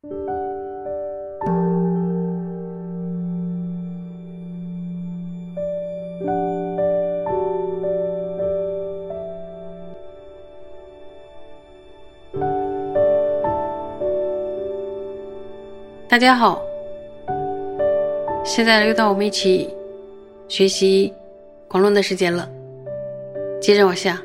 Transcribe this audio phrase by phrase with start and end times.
[0.00, 0.06] 大
[16.16, 16.62] 家好，
[18.44, 19.68] 现在又到我们一起
[20.46, 21.12] 学习
[21.66, 22.48] 广论的时间了。
[23.60, 24.22] 接着往下，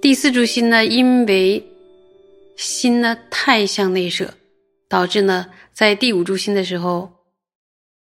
[0.00, 1.62] 第四柱心呢，因为
[2.60, 4.34] 心呢太向内摄，
[4.88, 7.10] 导致呢在第五柱心的时候，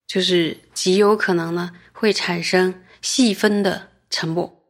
[0.08, 4.64] 就是极有可能呢会产生细分的沉默。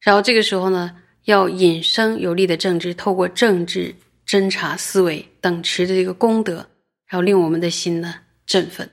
[0.00, 3.94] 然后这个时候呢，要引生有力的政治，透过政治。
[4.24, 6.54] 侦查思维等持的这个功德，
[7.06, 8.88] 然后令我们的心呢振奋。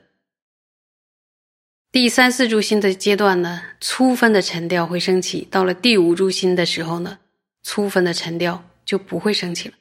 [1.90, 7.20] 第三四柱心的阶段呢，粗分的沉调会升起；到了第五柱心的时候呢，
[7.62, 9.74] 粗分的沉调就不会升起了。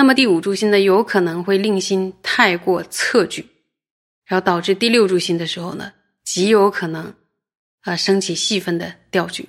[0.00, 3.44] 那么第五柱心呢，有可能会令心太过侧举，
[4.24, 5.92] 然后导致第六柱心的时候呢，
[6.24, 7.14] 极有可能
[7.82, 9.46] 啊升起细分的调举。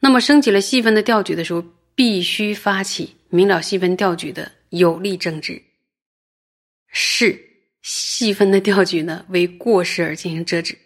[0.00, 3.14] 那么升起了细分的调举的时候，必须发起。
[3.28, 5.62] 明了细分调举的有力政治，
[6.88, 7.40] 是
[7.80, 10.76] 细分的调举呢为过失而进行遮止。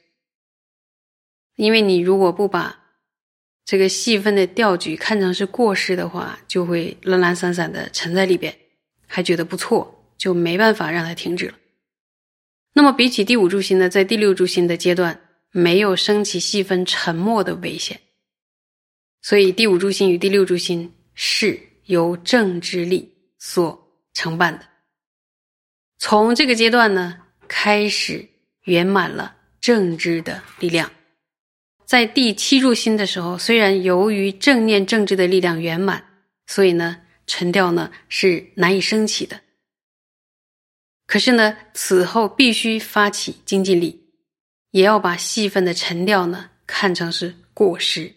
[1.57, 2.79] 因为你如果不把
[3.69, 8.57] 这个细分的调举看成是过失的话，就会懒懒散散的沉在里边，
[9.07, 11.55] 还觉得不错，就没办法让它停止了。
[12.73, 18.01] 那么比起第五柱心呢，在第六柱心的阶段没有升起细分沉默的危险，
[19.21, 21.69] 所以第五柱心与第六柱心是。
[21.89, 24.67] 由政治力所承办的，
[25.97, 27.17] 从这个阶段呢
[27.49, 28.29] 开始
[28.65, 30.91] 圆满了政治的力量。
[31.89, 36.05] 在第七柱心的时候，虽然由于正念正知的力量圆满，
[36.47, 39.41] 所以呢沉调呢是难以升起的。
[41.07, 43.99] 可是呢，此后必须发起精进力，
[44.73, 48.13] 也要把细分的沉调呢看成是过失。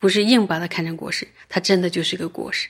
[0.00, 2.68] 不是硬把它看成果实，它真的就是个果实。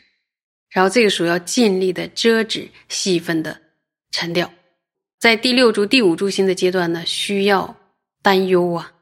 [0.69, 3.59] 然后这个时候要尽力的遮止细分的
[4.11, 4.53] 沉掉。
[5.19, 7.75] 在第六柱、第五柱心的阶段呢，需要
[8.21, 8.93] 担忧啊，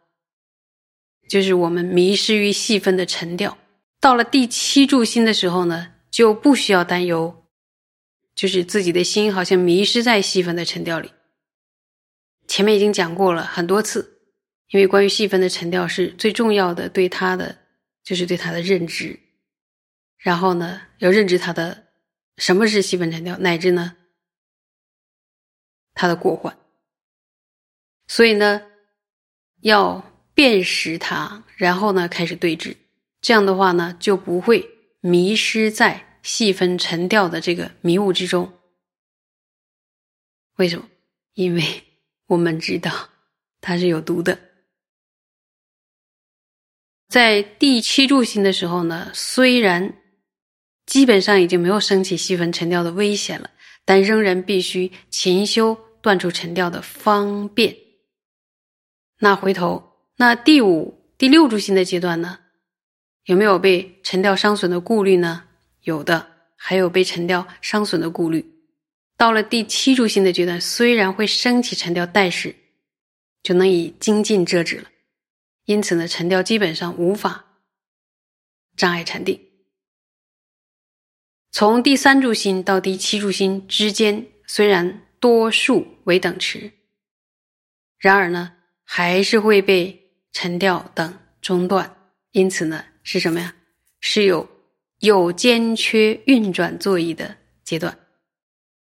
[1.33, 3.57] 就是我们迷失于细分的沉掉。
[3.99, 7.47] 到了第七柱心的时候呢，就不需要担忧，
[8.35, 11.11] 就是自己的心好像迷失在细分的沉调里。
[12.47, 14.21] 前面已经讲过了很多次，
[14.73, 17.61] 因为关于细分的沉调是最重要的，对它的。
[18.05, 19.21] 就是对他的认知，
[20.19, 21.87] 然后呢，要认知他的
[22.37, 23.97] 什么是细分沉调，乃至呢
[25.95, 26.59] 他的过患。
[28.09, 28.63] 所以呢，
[29.61, 32.77] 要辨识它，然后呢开始对峙。
[33.21, 34.69] 这样的话呢，就不会
[35.01, 38.53] 迷失在细分沉调的这个迷雾之中。
[40.57, 40.89] 为什么？
[41.35, 41.63] 因为
[42.27, 43.11] 我们知道
[43.61, 44.39] 它是有毒的。
[47.09, 49.99] 在第七柱心的时候呢，虽然
[50.87, 53.51] 基本上已经没有升起细分沉调的危险了，
[53.85, 57.77] 但仍然必须勤修断除沉调的方便。
[59.19, 59.92] 那回头，
[60.23, 62.39] 那第五、第六柱心的阶段呢，
[63.25, 65.49] 有没有被沉掉伤损的顾虑呢？
[65.81, 68.49] 有的，还有被沉掉伤损的顾虑。
[69.17, 72.55] 到了第七柱心的阶段，虽然会升起沉掉，但是
[73.43, 74.89] 就能以精进遮止了。
[75.65, 77.45] 因此呢，沉掉基本上无法
[78.77, 79.41] 障碍禅定。
[81.51, 86.71] 从第三柱心到第七柱心之间，虽然多数为等持，
[87.99, 88.53] 然而呢，
[88.85, 89.99] 还是会被
[90.33, 91.97] 沉调等中断。
[92.33, 93.55] 因此呢，是什么呀？
[94.01, 94.49] 是有
[95.01, 97.99] 有间缺运转座椅的阶段。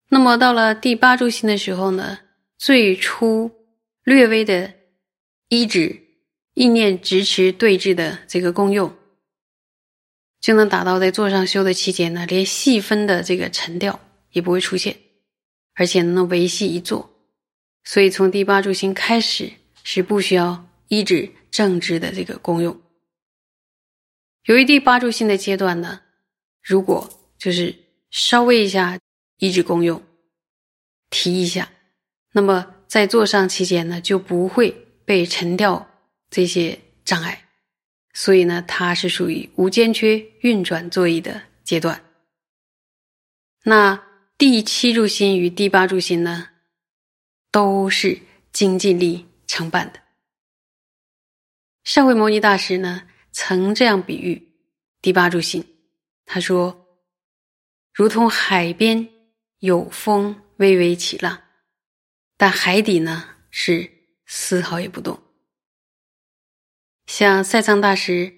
[0.09, 2.21] 那么到了第八柱心的时候呢，
[2.57, 3.51] 最初
[4.05, 4.75] 略微的
[5.49, 6.05] 依止。
[6.55, 8.93] 意念直持对峙的这个功用，
[10.41, 14.01] 就能达到在座上修的期间呢，连细分的这个沉调
[14.33, 14.97] 也不会出现，
[15.77, 17.15] 而且能维系一坐。
[17.85, 19.53] 所以从第八柱心开始
[19.85, 22.81] 是不需要依止政治的这个功用。
[24.45, 26.03] 由于第八柱心的阶段呢，
[26.63, 27.75] 如果就是
[28.11, 28.99] 稍微一下
[29.39, 30.03] 依止功用，
[31.11, 31.71] 提一下，
[32.33, 34.71] 那么在座上期间呢，就不会
[35.05, 35.87] 被沉掉。
[36.31, 37.49] 这些障碍，
[38.13, 42.05] 所以呢，它是属于无间缺运转作意的阶段。
[43.65, 44.05] 那
[44.37, 46.51] 第七柱心与第八柱心呢，
[47.51, 48.21] 都是
[48.53, 50.03] 精进力承办的。
[51.89, 54.53] 上回摩尼大师呢，曾这样比喻
[55.01, 55.65] 第八柱心，
[56.27, 56.87] 他说
[57.97, 59.09] ：“如同海边
[59.61, 61.45] 有风微微起浪，
[62.37, 63.91] 但海底呢是
[64.27, 65.19] 丝毫也不动。
[67.07, 68.31] 像赛藏大师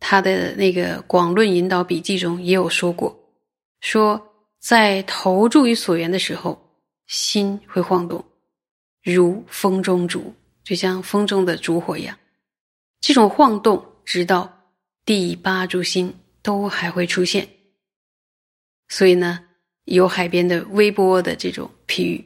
[0.00, 3.16] 他的那个《广论引导笔记》中也有说过，
[3.80, 4.20] 说
[4.58, 6.60] 在投注于所缘的时候，
[7.06, 8.24] 心会晃动，
[9.04, 10.34] 如风中烛，
[10.64, 12.18] 就像风中的烛火一样。
[13.00, 14.72] 这种晃动，直到
[15.04, 17.48] 第八柱星都还会出现。
[18.88, 19.46] 所以呢，
[19.84, 22.24] 有海边的微波的这种譬喻。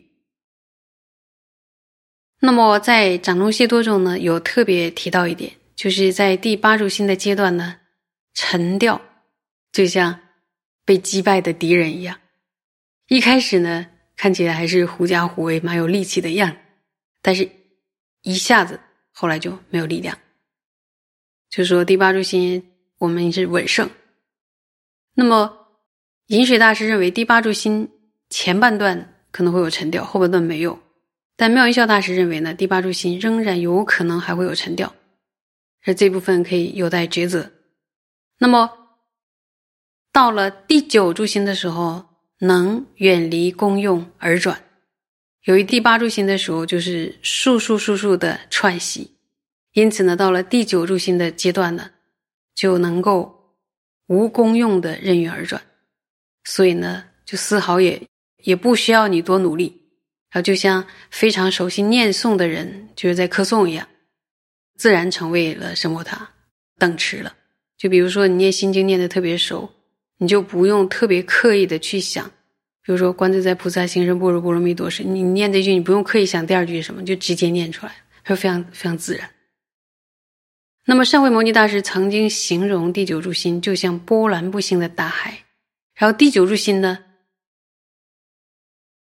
[2.41, 7.81] 那么在掌中解脱中呢，有特别提到一点，就是在第八柱星的阶段呢，
[8.33, 9.01] 沉掉
[9.73, 10.19] 就像
[10.87, 12.19] 被击败的敌人一样。
[13.09, 13.87] 一开始呢，
[14.17, 16.57] 看起来还是狐假虎威、蛮有力气的样，
[17.21, 17.51] 但是
[18.23, 18.81] 一下子
[19.13, 20.17] 后来就没有力量。
[21.51, 23.91] 就说第八柱心，我们是稳胜。
[25.15, 25.67] 那么
[26.29, 27.91] 饮水大师认为，第八柱心
[28.29, 30.79] 前半段可能会有沉掉，后半段没有。
[31.37, 34.95] 但妙音笑大师认为呢，第八柱心仍然有可能还会有沉掉，
[35.85, 37.51] 而这部分可以有待抉择。
[38.39, 38.71] 那么
[40.13, 42.05] 到了第九柱心的时候，
[42.39, 44.57] 能远离功用而转；
[45.45, 49.17] 由于第八柱心的时候就是速速速速的串习。
[49.73, 51.91] 因此呢，到了第九住心的阶段呢，
[52.55, 53.55] 就能够
[54.09, 55.63] 无功用的任运而转，
[56.45, 58.03] 所以呢，就丝毫也
[58.43, 59.67] 也不需要你多努力，
[60.31, 63.87] 然后就像非常熟悉念诵的人，就是在磕诵一样，
[64.77, 66.29] 自然成为了什么他
[66.79, 67.35] 等持了。
[67.79, 69.71] 就比如说你念心经念的特别熟，
[70.19, 72.27] 你就不用特别刻意的去想，
[72.83, 77.95] 比如说观自在菩萨行深般若波罗蜜多时，你念这句你不用刻意想第二句是什么，就直接念出来，
[78.25, 79.31] 它非常非常自然。
[80.91, 85.47] 那么，善慧摩尼大师曾经形容第九柱心就像波澜不兴的大海，
[85.95, 87.05] 然后第九柱心呢，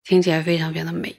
[0.05, 1.17] 听起来非常非常的美。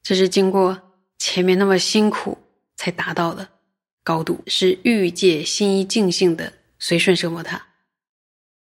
[0.00, 0.80] 这是经过
[1.18, 2.38] 前面那么辛苦
[2.76, 3.48] 才达到的
[4.04, 7.60] 高度，是欲界心一境性的随顺奢摩他。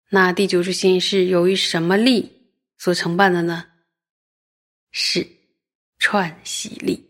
[0.08, 2.32] 那第九柱心是由于什么力
[2.78, 3.67] 所承办的呢？
[4.93, 5.28] 是
[5.99, 7.05] 串习力。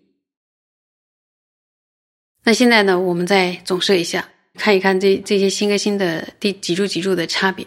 [2.48, 7.66] 那现在呢，我们再总设一下，看一看这这些心跟心的第几柱几柱的差别。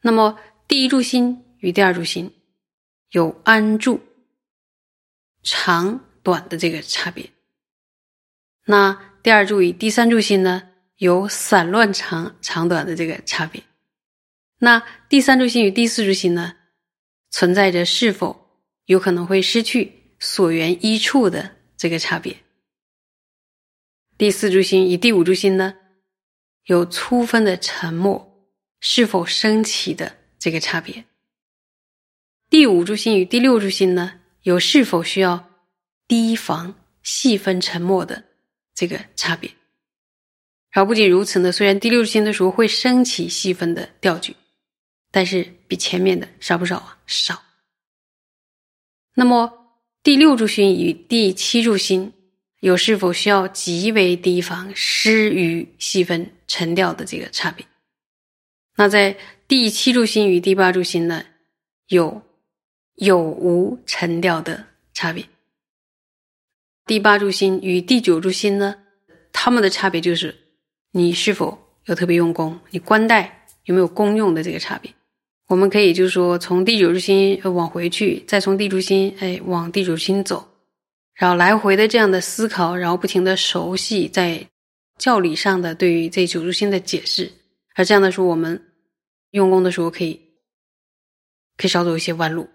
[0.00, 2.28] 那么第一柱心与第二柱心
[3.10, 4.00] 有安住
[5.44, 7.30] 长短的这个差别。
[8.66, 10.64] 那第二柱与第三柱心呢，
[10.96, 13.62] 有散乱长长短的这个差别。
[14.58, 16.56] 那第三柱心与第四柱心呢，
[17.30, 18.48] 存在着是否
[18.86, 22.36] 有可能会失去所缘一处的这个差别。
[24.18, 25.74] 第四柱心与第五柱心呢，
[26.66, 28.46] 有粗分的沉默
[28.78, 31.04] 是否升起的这个差别。
[32.48, 35.50] 第五柱心与第六柱心呢，有是否需要
[36.06, 38.22] 提防细分沉默的
[38.74, 39.50] 这个差别。
[40.70, 44.36] 然后不仅如此呢，虽然第六柱心的时候会升起细分的调举，
[45.10, 46.98] 但是比前面的少不少啊？
[47.06, 47.42] 少。
[49.14, 49.52] 那么
[50.02, 52.12] 第六柱心与第七柱心。
[52.62, 57.66] 有是否需要极为提防失于细分沉掉的这个差别？
[58.76, 59.16] 那在
[59.48, 61.24] 第七柱心与第八柱心呢，
[61.88, 62.22] 有
[62.94, 64.64] 有无沉掉的
[64.94, 65.24] 差别。
[66.86, 68.76] 第八柱心与第九柱心呢，
[69.32, 70.32] 它们的差别就是
[70.92, 74.88] 你是否有特别用功，你官带有没有功用的这个差别。
[75.48, 80.48] 我们可以就是说，从第九柱心往回去，再从第柱心哎往第九心走。
[81.14, 84.48] 然后来回的这样的思考，然后不停的熟悉在
[84.98, 87.30] 教理上的对于这九柱心的解释，
[87.74, 88.72] 而这样的时候，我们
[89.30, 90.20] 用功的时候可以
[91.56, 92.48] 可以少走一些弯路。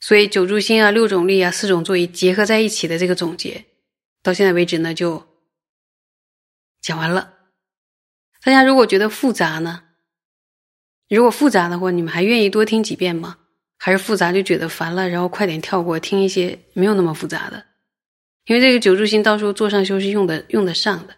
[0.00, 3.64] 所以九柱心啊、六种力啊、四种作业结合在一起的这个总结，
[4.22, 5.22] 到现在为止呢就
[6.80, 7.34] 讲完了。
[8.42, 9.82] 大家如果觉得复杂呢，
[11.08, 13.36] 如果复杂的话，你们还愿意多听几遍吗？
[13.76, 17.64] 还是复杂就觉得烦了，然后快点跳过，听一些没有那么复杂的？
[18.50, 21.14] 因为这个九柱心到时候做上修是用的用得上的，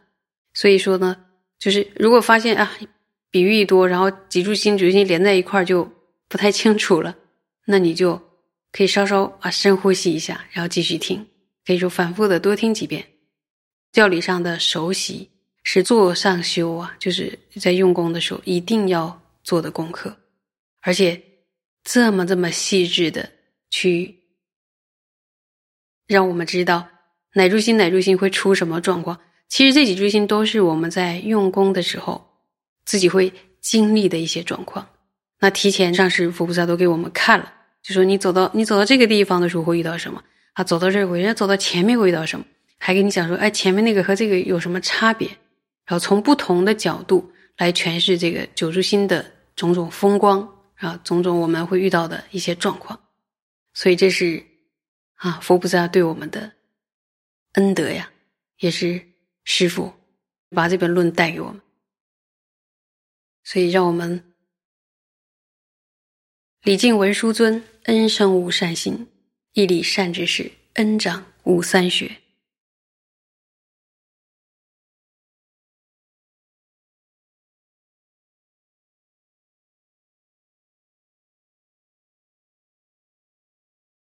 [0.53, 1.17] 所以说呢，
[1.59, 2.71] 就是如果发现啊
[3.31, 5.91] 比喻一多，然后几柱心、九柱心连在一块儿就
[6.29, 7.17] 不太清楚了，
[7.65, 8.21] 那你就
[8.71, 11.27] 可以稍稍啊深呼吸一下，然后继续听，
[11.65, 13.03] 可以说反复的多听几遍。
[13.93, 15.31] 教理上的熟悉
[15.63, 20.15] 是做上修啊，就是在用功的时候一定要做的功课，
[20.83, 21.19] 而且
[21.83, 23.33] 这么这么细致的
[23.71, 24.21] 去
[26.07, 26.87] 让我们知道。
[27.35, 29.19] 哪诸心，哪诸心会出什么状况？
[29.49, 32.27] 其实这几诸心都是我们在用功的时候
[32.85, 34.87] 自己会经历的一些状况。
[35.41, 40.23] 那提前上师佛菩萨都给我们看了，就说你走到你走到这个地方的时候会遇到什么
[40.55, 40.65] 啊？
[40.65, 42.45] 走到这儿会，人家走到前面会遇到什么？
[42.79, 45.29] 还给你讲说，哎，前面那个和这个有什么差别？
[45.85, 49.25] 然后从不同的角度来诠释这个九柱心的
[49.57, 52.99] 种种风光啊，种种我们会遇到的一些状况。
[53.75, 54.43] 所以这是
[55.17, 56.51] 啊，佛菩萨对我们的
[57.53, 58.11] 恩德呀，
[58.59, 59.09] 也是
[59.45, 59.93] 师傅
[60.51, 61.61] 把这本论带给我们。
[63.45, 64.35] 所以让我们
[66.63, 69.07] 礼敬文殊尊，恩生无善心；
[69.53, 72.22] 义理善之事，恩长无三学。